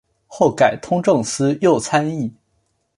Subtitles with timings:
[0.25, 2.33] 后改通政司右参议。